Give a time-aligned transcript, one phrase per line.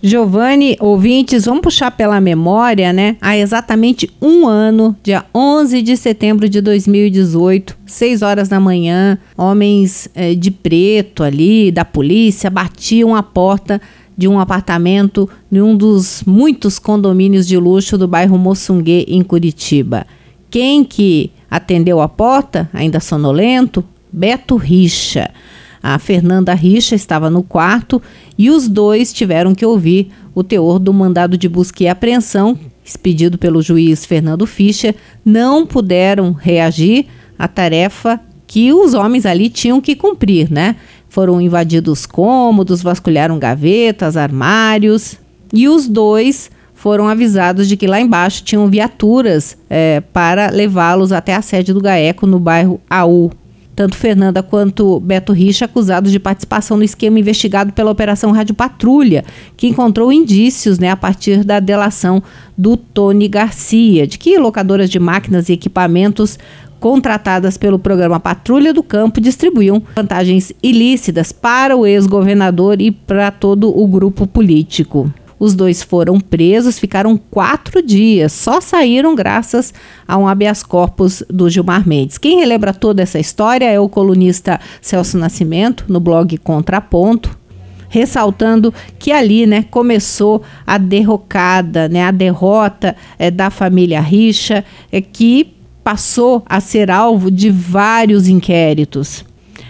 [0.00, 3.16] Giovanni, ouvintes, vamos puxar pela memória, né?
[3.20, 10.08] Há exatamente um ano, dia 11 de setembro de 2018, 6 horas da manhã, homens
[10.14, 13.80] eh, de preto ali, da polícia, batiam a porta
[14.16, 20.06] de um apartamento em um dos muitos condomínios de luxo do bairro Moçungue, em Curitiba.
[20.48, 23.84] Quem que atendeu a porta, ainda sonolento?
[24.12, 25.30] Beto Richa.
[25.82, 28.00] A Fernanda Richa estava no quarto
[28.36, 33.36] e os dois tiveram que ouvir o teor do mandado de busca e apreensão expedido
[33.38, 34.94] pelo juiz Fernando Fischer.
[35.24, 37.06] Não puderam reagir
[37.38, 40.76] à tarefa que os homens ali tinham que cumprir, né?
[41.08, 45.16] Foram invadidos cômodos, vasculharam gavetas, armários
[45.52, 51.34] e os dois foram avisados de que lá embaixo tinham viaturas é, para levá-los até
[51.34, 53.32] a sede do GAECO no bairro AU,
[53.78, 59.24] tanto Fernanda quanto Beto Richa acusados de participação no esquema investigado pela Operação Rádio Patrulha,
[59.56, 62.20] que encontrou indícios né, a partir da delação
[62.56, 66.40] do Tony Garcia, de que locadoras de máquinas e equipamentos
[66.80, 73.68] contratadas pelo programa Patrulha do Campo distribuíam vantagens ilícitas para o ex-governador e para todo
[73.68, 75.08] o grupo político.
[75.38, 79.72] Os dois foram presos, ficaram quatro dias, só saíram graças
[80.06, 82.18] a um habeas corpus do Gilmar Mendes.
[82.18, 87.38] Quem relembra toda essa história é o colunista Celso Nascimento, no blog Contraponto,
[87.88, 95.00] ressaltando que ali, né, começou a derrocada, né, a derrota é, da família Richa, é,
[95.00, 99.24] que passou a ser alvo de vários inquéritos.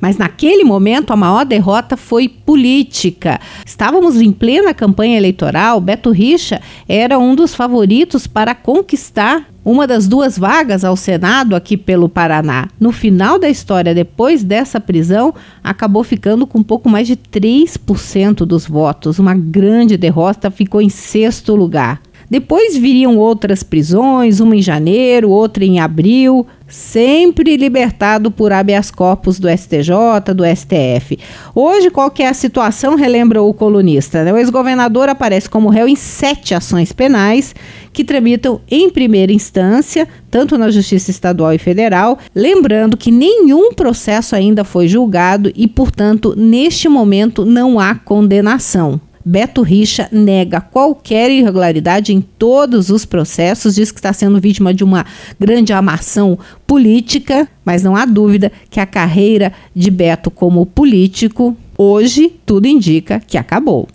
[0.00, 3.38] Mas naquele momento a maior derrota foi política.
[3.64, 10.08] Estávamos em plena campanha eleitoral, Beto Richa era um dos favoritos para conquistar uma das
[10.08, 12.68] duas vagas ao Senado aqui pelo Paraná.
[12.78, 18.66] No final da história, depois dessa prisão, acabou ficando com pouco mais de 3% dos
[18.66, 19.18] votos.
[19.18, 22.00] Uma grande derrota, ficou em sexto lugar.
[22.30, 29.40] Depois viriam outras prisões, uma em janeiro, outra em abril, sempre libertado por habeas corpus
[29.40, 31.18] do STJ, do STF.
[31.52, 34.22] Hoje, qual que é a situação, relembra o colunista?
[34.22, 34.32] Né?
[34.32, 37.52] O ex-governador aparece como réu em sete ações penais
[37.92, 44.36] que tramitam em primeira instância, tanto na Justiça Estadual e Federal, lembrando que nenhum processo
[44.36, 49.00] ainda foi julgado e, portanto, neste momento não há condenação.
[49.24, 54.82] Beto Richa nega qualquer irregularidade em todos os processos, diz que está sendo vítima de
[54.82, 55.04] uma
[55.38, 62.32] grande amação política, mas não há dúvida que a carreira de Beto como político, hoje,
[62.46, 63.88] tudo indica que acabou.